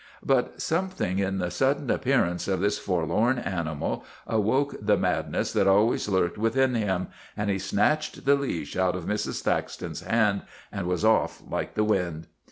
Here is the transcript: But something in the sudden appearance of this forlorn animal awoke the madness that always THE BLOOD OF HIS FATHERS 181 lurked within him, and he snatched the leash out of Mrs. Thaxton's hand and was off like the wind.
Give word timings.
But 0.25 0.59
something 0.59 1.19
in 1.19 1.37
the 1.37 1.51
sudden 1.51 1.91
appearance 1.91 2.47
of 2.47 2.59
this 2.59 2.79
forlorn 2.79 3.37
animal 3.37 4.03
awoke 4.25 4.75
the 4.81 4.97
madness 4.97 5.53
that 5.53 5.67
always 5.67 6.05
THE 6.07 6.11
BLOOD 6.11 6.17
OF 6.17 6.23
HIS 6.23 6.31
FATHERS 6.37 6.51
181 6.63 6.97
lurked 6.99 7.05
within 7.05 7.05
him, 7.05 7.13
and 7.37 7.49
he 7.51 7.59
snatched 7.59 8.25
the 8.25 8.33
leash 8.35 8.75
out 8.75 8.95
of 8.95 9.05
Mrs. 9.05 9.43
Thaxton's 9.43 10.01
hand 10.01 10.41
and 10.71 10.87
was 10.87 11.05
off 11.05 11.43
like 11.47 11.75
the 11.75 11.83
wind. 11.83 12.25